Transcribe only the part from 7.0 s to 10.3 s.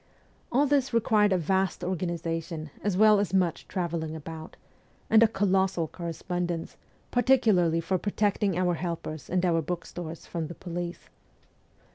particularly for protecting our helpers and our bookstores